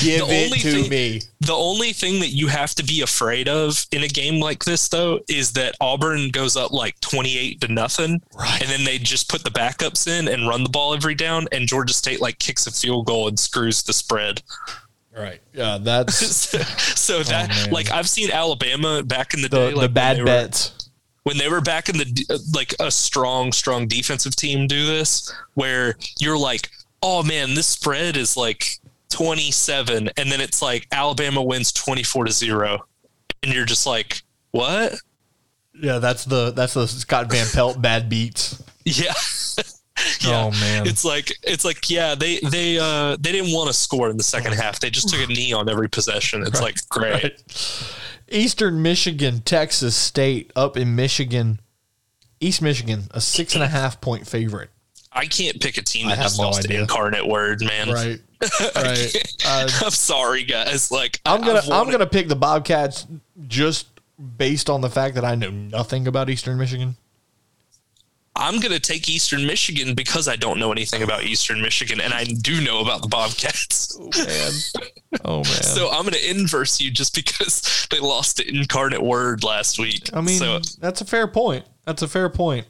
[0.00, 1.20] Give it to thing- me.
[1.40, 4.88] The only thing that you have to be afraid of in a game like this,
[4.88, 8.60] though, is that Auburn goes up like twenty-eight to nothing, Right.
[8.60, 11.68] and then they just put the backups in and run the ball every down, and
[11.68, 14.42] Georgia State like kicks a field goal and screws the spread.
[15.16, 15.40] Right.
[15.52, 16.16] Yeah, that's
[17.00, 17.70] so oh, that man.
[17.70, 20.90] like I've seen Alabama back in the, the, day, like the bad they were- bets.
[21.24, 25.96] when they were back in the like a strong strong defensive team do this where
[26.20, 26.70] you're like
[27.02, 28.78] oh man this spread is like
[29.10, 32.78] 27 and then it's like alabama wins 24 to 0
[33.42, 34.94] and you're just like what
[35.74, 38.62] Yeah, that's the that's the Scott Van Pelt bad beats.
[38.84, 39.14] yeah
[40.20, 40.86] yeah Oh, man.
[40.86, 44.22] it's like it's like yeah they they uh they didn't want to score in the
[44.22, 47.42] second half they just took a knee on every possession it's like great
[48.30, 51.60] Eastern Michigan, Texas State up in Michigan.
[52.40, 54.68] East Michigan, a six and a half point favorite.
[55.12, 56.76] I can't pick a team that have just no lost idea.
[56.78, 58.20] an incarnate word man Right.
[58.76, 59.16] Right.
[59.46, 63.06] Uh, i'm sorry guys like I'm gonna I've I'm wanted- gonna pick the Bobcats
[63.46, 63.86] just
[64.36, 66.96] based on the fact that I know nothing about Eastern Michigan.
[68.34, 72.12] I'm going to take Eastern Michigan because I don't know anything about Eastern Michigan and
[72.14, 73.96] I do know about the Bobcats.
[74.00, 74.52] Oh, Man.
[75.24, 75.44] Oh man.
[75.44, 80.10] So I'm going to inverse you just because they lost to Incarnate Word last week.
[80.12, 81.64] I mean, so that's a fair point.
[81.84, 82.66] That's a fair point.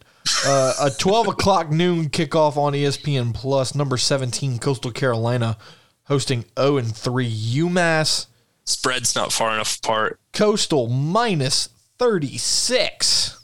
[0.46, 3.74] Uh, a 12 o'clock noon kickoff on ESPN Plus.
[3.74, 5.56] Number 17, Coastal Carolina,
[6.04, 8.26] hosting 0 and 3 UMass.
[8.64, 10.20] spread's not far enough apart.
[10.32, 13.40] Coastal minus 36.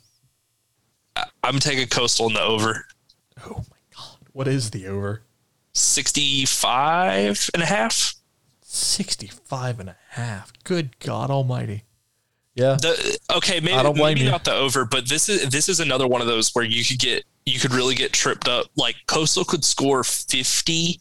[1.43, 2.87] I'm taking Coastal in the over.
[3.45, 4.19] Oh my god.
[4.33, 5.23] What is the over?
[5.73, 8.15] 65 and a half.
[8.63, 10.53] 65 and a half.
[10.65, 11.85] Good God almighty.
[12.55, 12.77] Yeah.
[12.81, 14.31] The, okay, maybe, I don't blame maybe you.
[14.31, 16.99] not the over, but this is this is another one of those where you could
[16.99, 18.67] get you could really get tripped up.
[18.77, 21.01] Like Coastal could score 50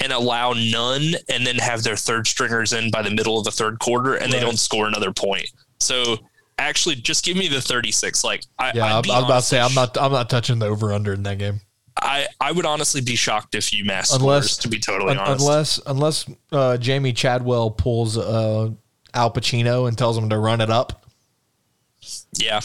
[0.00, 3.50] and allow none and then have their third stringers in by the middle of the
[3.52, 5.48] third quarter and they don't score another point.
[5.80, 6.16] So
[6.58, 8.24] actually just give me the 36.
[8.24, 10.28] Like I, Yeah, I, I I'd was be about to say I'm not I'm not
[10.30, 11.60] touching the over under in that game.
[12.00, 15.40] I, I would honestly be shocked if UMass Unless- scores, to be totally Un- honest.
[15.46, 18.70] unless unless uh, Jamey Chadwell pulls uh,
[19.14, 21.04] Al Pacino and tells him to run it up.
[22.38, 22.60] yeah,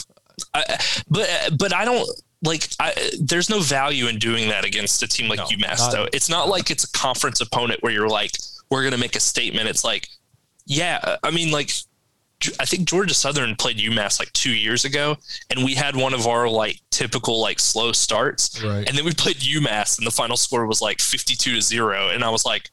[0.53, 0.63] I,
[1.09, 2.07] but but I don't
[2.43, 2.67] like.
[2.79, 5.79] I, there's no value in doing that against a team like No, UMass.
[5.79, 8.31] not- though it's not like it's a conference opponent where you're like,
[8.69, 9.67] we're gonna make a statement.
[9.67, 10.07] It's like,
[10.65, 11.71] yeah, I mean, like,
[12.59, 15.17] I think Georgia Southern played UMass like two years ago,
[15.49, 18.87] and we had one of our like typical like slow starts, Right.
[18.87, 22.23] and then we played UMass, and the final score was like 52 to zero, and
[22.23, 22.69] I was like.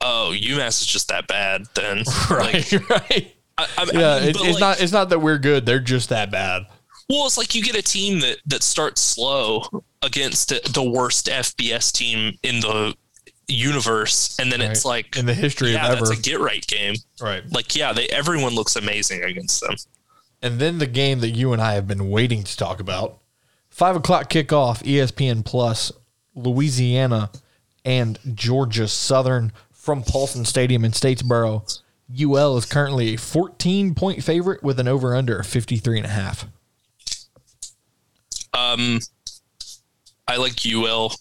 [0.00, 2.04] Oh, UMass is just that bad then.
[2.30, 3.34] Like, Right, right.
[3.58, 5.66] I, I, Yeah, I mean, it, it's like- not it's not that we're good.
[5.66, 6.66] They're just that bad.
[7.10, 9.64] Well, it's like you get a team that that starts slow
[10.02, 12.94] against the, the worst FBS team in the
[13.48, 16.94] universe, and then it's like, In the history yeah, of that's a get right game.
[17.20, 17.42] Right.
[17.50, 19.74] Like, yeah, they everyone looks amazing against them.
[20.42, 23.18] And then the game that you and I have been waiting to talk about.
[23.70, 25.90] Five o'clock kickoff, ESPN Plus,
[26.34, 27.30] Louisiana
[27.84, 29.52] and Georgia Southern
[29.88, 31.80] from Paulson Stadium in Statesboro.
[32.14, 36.10] UL is currently a 14 point favorite with an over under of 53 and a
[36.10, 36.44] half.
[38.52, 39.00] Um,
[40.26, 41.14] I like UL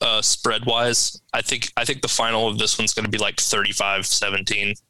[0.00, 1.20] uh, spread wise.
[1.34, 4.80] I think I think the final of this one's going to be like 35-17.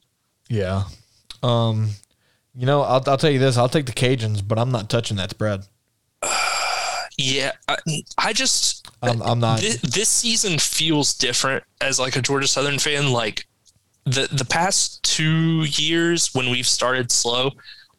[0.51, 0.83] Yeah.
[1.43, 1.89] Um,
[2.55, 3.57] you know, I'll, I'll tell you this.
[3.57, 5.65] I'll take the Cajuns, but I'm not touching that spread.
[7.23, 7.77] Yeah, I,
[8.19, 9.61] I just I'm, I'm not.
[9.61, 13.13] this, this season feels different as like a Georgia Southern fan.
[13.13, 13.47] Like
[14.05, 17.53] the the past two years when we've started slow,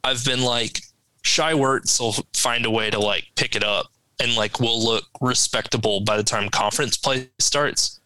[0.03, 0.81] I've been like
[1.21, 3.87] Shai Werts will find a way to like pick it up
[4.19, 7.99] and like we'll look respectable by the time conference play starts.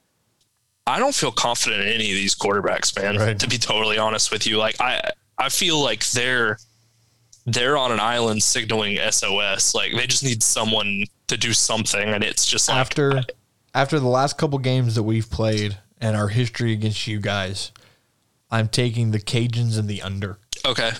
[0.85, 3.17] I don't feel confident in any of these quarterbacks, man.
[3.17, 3.39] Right.
[3.39, 6.59] To be totally honest with you, like I I feel like they're
[7.47, 9.73] they're on an island signaling SOS.
[9.73, 13.23] Like they just need someone to do something, and it's just like after
[13.73, 17.71] after the last couple games that we've played and our history against you guys,
[18.51, 20.37] I'm taking the Cajuns and the under.
[20.65, 20.91] Okay.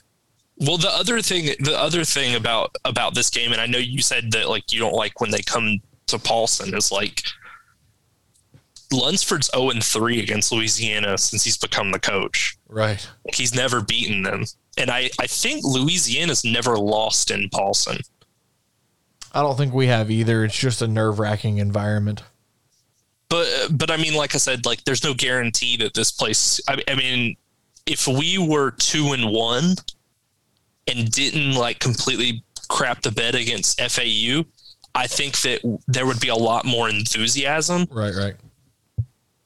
[0.60, 4.02] Well, the other thing, the other thing about about this game, and I know you
[4.02, 7.24] said that like you don't like when they come to Paulson, is like
[8.92, 12.58] Lunsford's zero and three against Louisiana since he's become the coach.
[12.70, 13.08] Right.
[13.34, 14.46] He's never beaten them,
[14.78, 17.98] and I I think Louisiana's never lost in Paulson.
[19.34, 20.46] I don't think we have either.
[20.46, 22.24] It's just a nerve wracking environment.
[23.30, 26.62] But but I mean, like I said, like there's no guarantee that this place.
[26.68, 27.36] I, I mean,
[27.86, 29.76] if we were two and one
[30.88, 34.44] and didn't like completely crap the bed against FAU,
[34.96, 37.86] I think that there would be a lot more enthusiasm.
[37.92, 38.36] Right, right.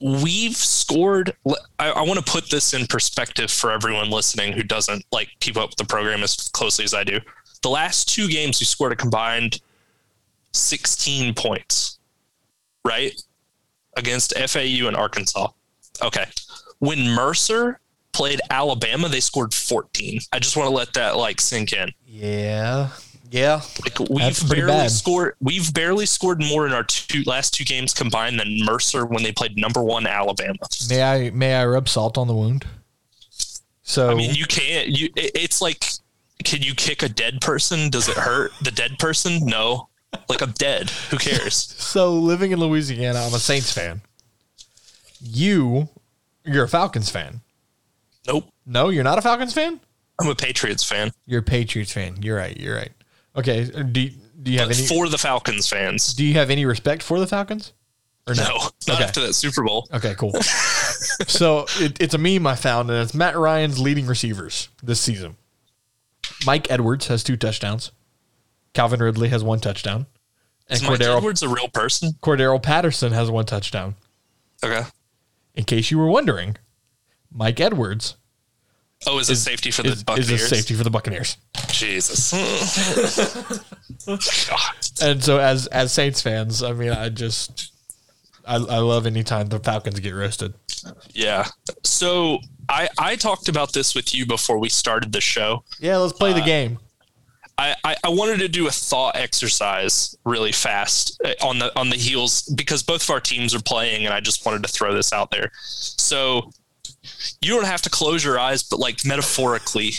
[0.01, 1.33] We've scored.
[1.77, 5.57] I, I want to put this in perspective for everyone listening who doesn't like keep
[5.57, 7.19] up with the program as closely as I do.
[7.61, 9.61] The last two games, we scored a combined
[10.53, 11.99] 16 points,
[12.83, 13.13] right?
[13.95, 15.49] Against FAU and Arkansas.
[16.01, 16.25] Okay.
[16.79, 17.79] When Mercer
[18.11, 20.19] played Alabama, they scored 14.
[20.33, 21.91] I just want to let that like sink in.
[22.07, 22.89] Yeah.
[23.31, 23.61] Yeah.
[23.81, 24.91] Like That's we've pretty barely bad.
[24.91, 29.23] scored we've barely scored more in our two last two games combined than Mercer when
[29.23, 30.59] they played number 1 Alabama.
[30.89, 32.67] May I may I rub salt on the wound?
[33.83, 35.85] So I mean, you can't you it, it's like
[36.43, 37.89] can you kick a dead person?
[37.89, 39.45] Does it hurt the dead person?
[39.45, 39.87] No.
[40.27, 40.89] Like I'm dead.
[40.89, 41.55] Who cares?
[41.77, 44.01] so living in Louisiana, I'm a Saints fan.
[45.21, 45.87] You
[46.43, 47.39] you're a Falcons fan.
[48.27, 48.49] nope.
[48.65, 49.79] No, you're not a Falcons fan?
[50.19, 51.11] I'm a Patriots fan.
[51.25, 52.21] You're a Patriots fan.
[52.21, 52.59] You're right.
[52.59, 52.91] You're right.
[53.35, 53.65] Okay.
[53.65, 56.13] Do you, do you have But any for the Falcons fans.
[56.13, 57.73] do you have any respect for the Falcons?
[58.27, 59.03] Or No, not Okay.
[59.03, 59.87] after that Super Bowl.
[59.93, 60.33] Okay, cool.
[60.41, 65.37] so it, it's a meme I found, and it's Matt Ryan's leading receivers this season.
[66.45, 67.91] Mike Edwards has two touchdowns.
[68.73, 70.05] Calvin Ridley has one touchdown,
[70.67, 72.13] and Is Mike Edwards a real person?
[72.21, 73.95] Cordarrelle Patterson has one touchdown.
[74.63, 74.83] Okay.
[75.55, 76.57] In case you were wondering,
[77.31, 78.15] Mike Edwards
[79.07, 80.43] Oh, is it safety for the is, is Buccaneers?
[80.43, 81.37] a safety for the Buccaneers.
[81.69, 82.33] Jesus.
[85.01, 87.71] And so, as as Saints fans, I mean, I just
[88.45, 90.53] I, I love anytime the Falcons get roasted.
[91.13, 91.47] Yeah.
[91.83, 95.63] So I I talked about this with you before we started the show.
[95.79, 96.79] Yeah, let's play the game.
[97.57, 101.89] I, I, I wanted to do a thought exercise really fast uh, on the on
[101.89, 104.93] the heels because both of our teams are playing, and I just wanted to throw
[104.95, 105.51] this out there.
[105.61, 106.51] So
[107.41, 109.93] you don't have to close your eyes, but like metaphorically,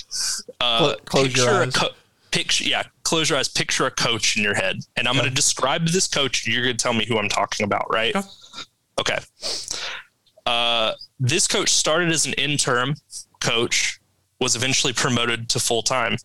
[0.60, 1.74] uh, close your eyes.
[1.74, 1.90] Co-
[2.30, 3.48] picture, yeah, close your eyes.
[3.48, 6.64] Picture a coach in your head, and I'm going to describe this coach, and you're
[6.64, 8.14] going to tell me who I'm talking about, right?
[8.14, 8.28] Okay.
[9.00, 9.18] Okay.
[10.44, 12.94] Uh, this coach started as an interim
[13.40, 14.00] coach,
[14.40, 16.16] was eventually promoted to full time.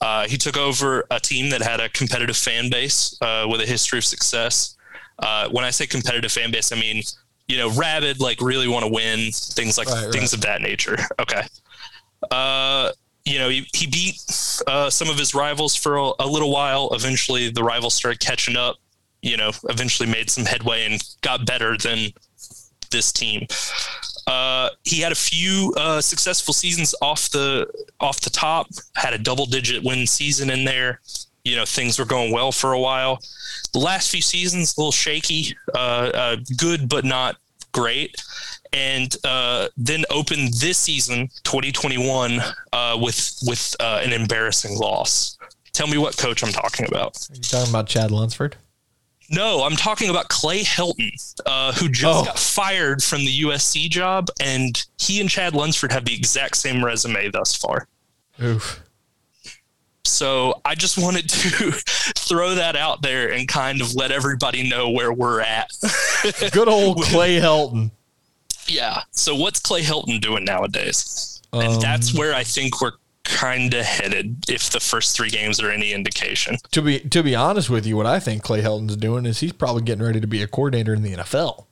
[0.00, 3.66] Uh, he took over a team that had a competitive fan base uh, with a
[3.66, 4.76] history of success.
[5.18, 7.02] Uh, when I say competitive fan base, I mean
[7.48, 10.34] you know rabid, like really want to win, things like Right, things right.
[10.34, 10.96] of that nature.
[11.20, 11.42] Okay.
[12.30, 12.90] Uh,
[13.26, 14.16] you know, he, he beat
[14.66, 16.88] uh, some of his rivals for a, a little while.
[16.92, 18.76] Eventually, the rivals started catching up.
[19.22, 22.10] You know, eventually made some headway and got better than
[22.90, 23.46] this team.
[24.26, 27.66] Uh, he had a few uh, successful seasons off the
[28.00, 28.68] off the top.
[28.94, 31.00] Had a double digit win season in there.
[31.44, 33.20] You know things were going well for a while.
[33.72, 35.54] The last few seasons a little shaky.
[35.74, 35.78] Uh,
[36.14, 37.36] uh, good but not
[37.72, 38.16] great.
[38.72, 42.40] And uh, then opened this season 2021
[42.72, 45.36] uh, with with uh, an embarrassing loss.
[45.72, 47.16] Tell me what coach I'm talking about.
[47.30, 48.56] Are you talking about Chad Lunsford?
[49.30, 51.10] No, I'm talking about Clay Helton,
[51.46, 52.24] uh, who just Oh.
[52.26, 56.84] got fired from the USC job, and he and Chad Lunsford have the exact same
[56.84, 57.88] resume thus far.
[58.42, 58.80] Oof.
[60.04, 61.72] So I just wanted to
[62.16, 65.70] throw that out there and kind of let everybody know where we're at.
[66.52, 67.90] Good old Clay Helton.
[68.66, 69.02] yeah.
[69.10, 71.42] So what's Clay Helton doing nowadays?
[71.52, 72.92] Um, and that's where I think we're
[73.24, 74.48] kind of headed.
[74.48, 76.56] If the first three games are any indication.
[76.72, 79.52] To be to be honest with you, what I think Clay Helton's doing is he's
[79.52, 81.66] probably getting ready to be a coordinator in the NFL.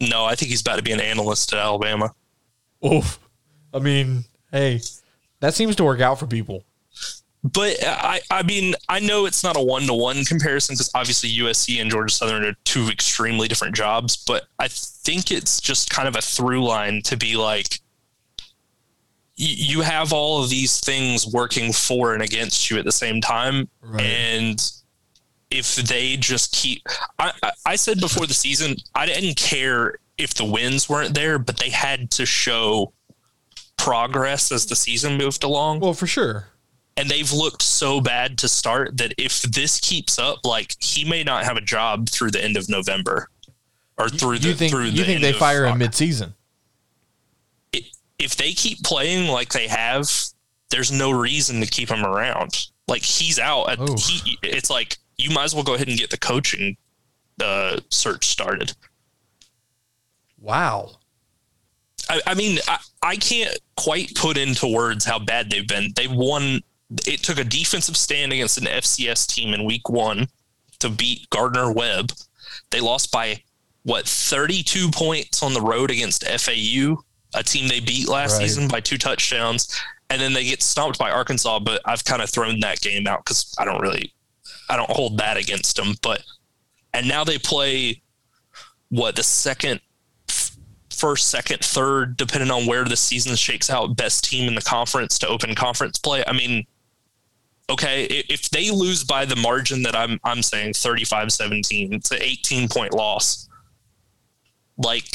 [0.00, 2.12] No, I think he's about to be an analyst at Alabama.
[2.84, 3.18] Oof.
[3.72, 4.80] I mean, hey,
[5.40, 6.64] that seems to work out for people.
[7.52, 11.30] But I, I mean, I know it's not a one to one comparison because obviously
[11.30, 14.16] USC and Georgia Southern are two extremely different jobs.
[14.16, 17.80] But I think it's just kind of a through line to be like,
[19.38, 23.20] y- you have all of these things working for and against you at the same
[23.20, 23.68] time.
[23.80, 24.02] Right.
[24.02, 24.72] And
[25.50, 26.82] if they just keep,
[27.20, 31.38] I, I, I said before the season, I didn't care if the wins weren't there,
[31.38, 32.92] but they had to show
[33.86, 36.48] progress as the season moved along Well, for sure.
[36.96, 41.22] and they've looked so bad to start that if this keeps up, like he may
[41.22, 43.28] not have a job through the end of November
[43.98, 46.34] or through the think through you the think end they of fire him mid-season?
[48.18, 50.10] If they keep playing like they have,
[50.70, 52.66] there's no reason to keep him around.
[52.88, 53.70] Like he's out.
[53.70, 54.00] At, Oof.
[54.00, 56.76] he, it's like you might as well go ahead and get the coaching
[57.42, 58.72] uh, search started.
[60.40, 60.92] Wow.
[62.08, 65.92] I, I mean, I, I can't quite put into words how bad they've been.
[65.94, 66.60] They won.
[67.06, 70.26] It took a defensive stand against an FCS team in week one
[70.80, 72.12] to beat Gardner Webb.
[72.70, 73.42] They lost by
[73.84, 76.96] what 32 points on the road against FAU,
[77.34, 78.42] a team they beat last Right.
[78.42, 79.68] season by two touchdowns,
[80.10, 81.60] and then they get stomped by Arkansas.
[81.60, 84.12] But I've kind of thrown that game out because I don't really,
[84.68, 85.94] I don't hold that against them.
[86.02, 86.24] But
[86.92, 88.02] and now they play
[88.88, 89.80] what the second
[90.96, 95.18] first, second, third, depending on where the season shakes out, best team in the conference
[95.20, 96.24] to open conference play.
[96.26, 96.66] I mean,
[97.70, 102.68] okay, if they lose by the margin that I'm I'm saying 35-17, it's an 18
[102.68, 103.48] point loss.
[104.76, 105.08] Like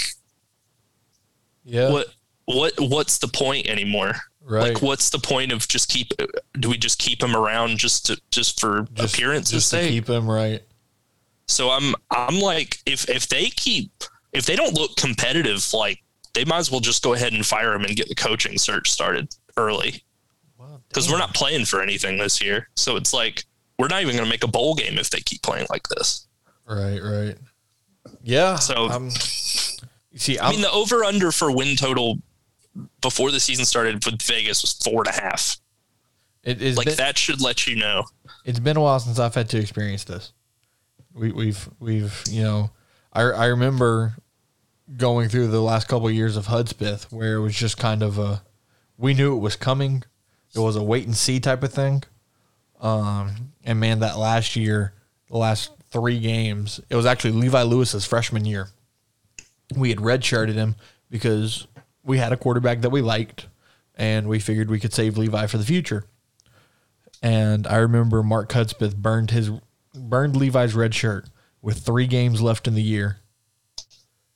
[1.63, 1.91] Yeah.
[1.91, 2.08] what
[2.46, 4.15] what what's the point anymore?
[4.44, 4.74] Right.
[4.74, 6.12] Like what's the point of just keep
[6.60, 9.89] do we just keep him around just to just for Just- appearances just sake?
[9.89, 10.62] keep him right.
[11.48, 13.91] So I'm I'm like if if they keep
[14.34, 16.00] if they don't look competitive, like
[16.34, 18.89] they might as well just go ahead and fire him and get the coaching search
[18.91, 20.04] started early
[20.88, 22.67] because we're not playing for anything this year.
[22.76, 23.44] So it's like
[23.80, 26.28] we're not even going to make a bowl game if they keep playing like this.
[26.67, 27.00] Right.
[27.02, 27.36] Right.
[28.24, 28.56] Yeah.
[28.56, 29.10] So- um,
[30.16, 32.18] see, I I'm, mean, the over under for win total
[33.01, 35.58] before the season started with Vegas was four and a half.
[36.43, 38.05] It is Like been, that should let you know.
[38.45, 40.32] it's been a while since I've had to experience this.
[41.14, 42.72] We, we've we've you know,
[43.14, 44.14] I I remember
[44.98, 48.18] going through the last couple of years of Hudspeth where it was just kind of
[48.18, 48.44] a
[48.98, 50.04] we knew it was coming.
[50.54, 52.04] It was a wait and see type of thing.
[52.80, 54.94] Um, and man, that last year,
[55.28, 58.70] the last three games, it was actually Levi Lewis's freshman year.
[59.76, 60.76] We had redshirted him
[61.10, 61.68] because
[62.04, 63.48] we had a quarterback that we liked,
[63.96, 66.06] and we figured we could save Levi for the future.
[67.24, 69.52] And I remember Mark Hudspeth burned his
[69.94, 71.30] burned Levi's red shirt
[71.62, 73.20] with three games left in the year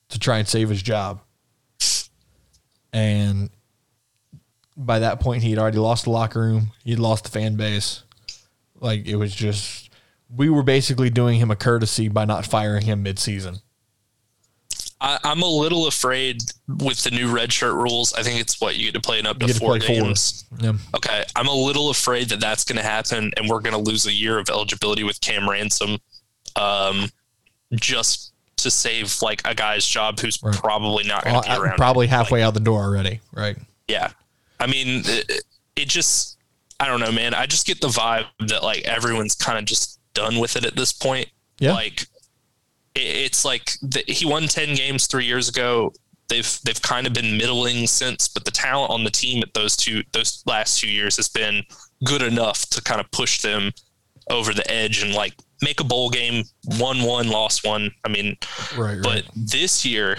[0.09, 1.21] to try and save his job.
[2.93, 3.49] And
[4.77, 8.03] by that point he had already lost the locker room, he'd lost the fan base.
[8.79, 9.89] Like it was just
[10.33, 13.57] we were basically doing him a courtesy by not firing him mid-season.
[15.01, 18.13] I, I'm a little afraid with the new red shirt rules.
[18.13, 19.87] I think it's what you get to play in up to You to four play
[19.87, 20.05] four.
[20.05, 20.45] games.
[20.59, 20.73] Yeah.
[20.95, 24.05] Okay, I'm a little afraid that that's going to happen, and we're going to lose
[24.05, 25.97] a year of eligibility with Cam Ransom,
[26.55, 27.09] um,
[27.73, 28.31] just
[28.65, 30.53] to save like a guy's job who's Right.
[30.55, 31.77] probably not going to be around.
[31.77, 33.57] probably halfway out the door already, right?
[33.87, 34.11] Yeah,
[34.59, 35.41] I mean, it,
[35.75, 36.37] it just,
[36.79, 37.33] I don't know, man.
[37.33, 40.75] I just get the vibe that like everyone's kind of just done with it at
[40.75, 41.29] this point.
[41.59, 41.73] Yeah.
[41.73, 42.01] Like,
[42.95, 45.93] it, it's like the, he won ten games three years ago.
[46.27, 49.77] They've they've kind of been middling since, but the talent on the team at those
[49.77, 51.63] two those last two years has been
[52.03, 53.71] good enough to kind of push them
[54.31, 55.33] over the edge and like
[55.65, 56.43] make a bowl game,
[56.79, 57.91] won one, lost one.
[58.05, 58.37] I mean,
[58.77, 60.17] Right, but this year,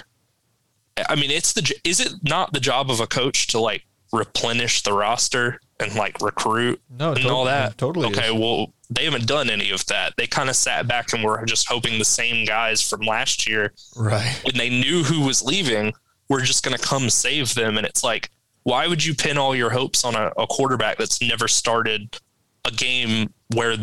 [1.08, 3.82] I mean, it's the is it not the job of a coach to like
[4.12, 7.78] replenish the roster and like recruit No, and tot- all that?
[7.78, 8.40] totally Okay, is.
[8.40, 10.14] well, they haven't done any of that.
[10.16, 13.72] They kind of sat back and were just hoping the same guys from last year,
[13.96, 14.40] right.
[14.44, 15.92] when they knew who was leaving,
[16.28, 17.76] were just going to come save them.
[17.78, 18.30] And it's like,
[18.62, 22.16] why would you pin all your hopes on a, a quarterback that's never started
[22.64, 23.76] a game where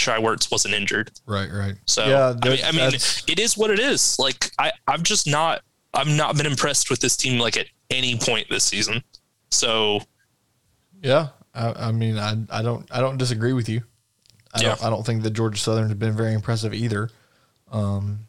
[0.00, 1.10] Shai Werts wasn't injured?
[1.26, 1.74] Right, right.
[1.86, 4.18] So Yeah, I mean, I mean, it is what it is.
[4.18, 5.62] Like I, I've just not,
[5.94, 9.02] I've not been impressed with this team like at any point this season.
[9.50, 10.00] So
[11.02, 13.82] Yeah, I, I mean, I, I don't, I don't disagree with you.
[14.54, 14.86] I don't, Yeah.
[14.86, 17.10] I don't think the Georgia Southern has been very impressive either.
[17.70, 18.26] Um,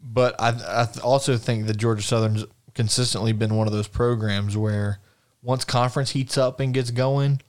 [0.00, 5.00] but I, I also think that Georgia Southern's consistently been one of those programs where
[5.42, 7.40] once conference heats up and gets going,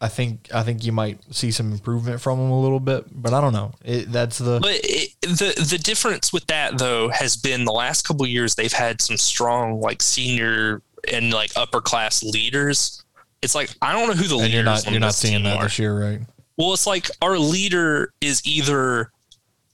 [0.00, 3.04] I think, I think you might see some improvement from them a little bit.
[3.12, 3.72] But I don't know.
[3.84, 8.06] It, that's the But it, the the difference with that though has been the last
[8.06, 10.82] couple of years they've had some strong like senior
[11.12, 13.02] and like upper class leaders.
[13.42, 15.58] It's like I don't know who the and leaders you're not, you're not seeing that
[15.58, 15.64] are.
[15.64, 16.20] this year, right?
[16.56, 19.10] Well, it's like our leader is either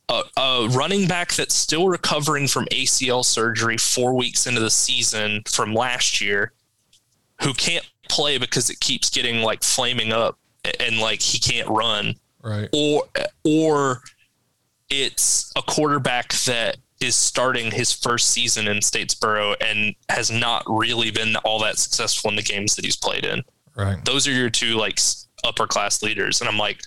[0.09, 5.43] a, a running back that's still recovering from ACL surgery four weeks into the season
[5.47, 6.53] from last year,
[7.43, 10.39] who can't play because it keeps getting like flaming up
[10.81, 12.69] and like he can't run, Right.
[12.73, 13.03] or
[13.45, 14.03] or
[14.91, 21.11] it's a quarterback that is starting his first season in Statesboro and has not really
[21.11, 23.43] been all that successful in the games that he's played in
[23.75, 24.03] Right.
[24.07, 24.99] those are your two like
[25.45, 26.81] upper class leaders and i'm like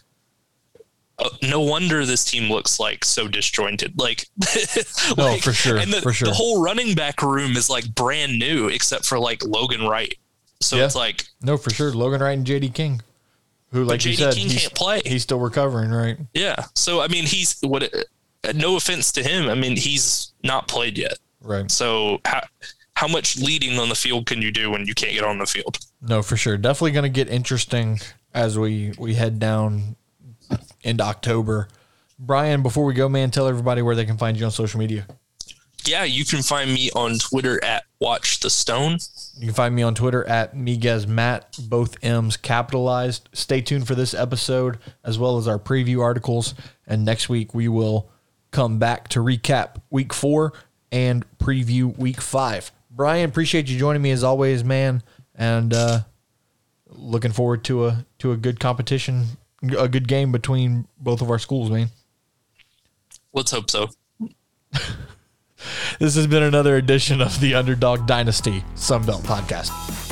[1.20, 4.26] uh, no wonder this team looks like so disjointed like,
[5.18, 6.28] No, like- for sure, and the, for sure.
[6.28, 10.16] the whole running back room is like brand new except for like logan wright
[10.62, 10.86] so Yeah.
[10.86, 11.92] it's like No, for sure.
[11.94, 13.02] Logan Wright and JD King,
[13.72, 15.02] who, like you said, King he's, can't play.
[15.06, 16.18] he's still recovering, right?
[16.34, 17.92] yeah so i mean he's what
[18.56, 21.70] no offense to him i mean he's not played yet Right.
[21.72, 22.42] so how,
[22.96, 25.46] how much leading on the field can you do when you can't get on the
[25.46, 26.58] field No, for sure.
[26.58, 28.00] Definitely going to get interesting
[28.34, 29.96] as we we head down
[30.84, 31.68] into October.
[32.18, 35.06] Brian, before we go, man, tell everybody where they can find you on social media.
[35.86, 38.98] yeah you can find me on twitter at watch the stone
[39.38, 43.30] You can find me on Twitter at Miguez Matt, both M's capitalized.
[43.34, 46.56] Stay tuned for this episode as well as our preview articles.
[46.88, 48.10] And next week we will
[48.52, 50.54] come back to recap week four
[50.92, 52.72] and preview week five.
[52.90, 55.04] Brian, appreciate you joining me as always, man.
[55.36, 56.00] And uh,
[56.88, 59.26] looking forward to a to a good competition,
[59.78, 61.90] a good game between both of our schools, man.
[63.34, 63.88] let's hope so
[66.00, 70.09] This has been another edition of the Underdog Dynasty Sunbelt Podcast.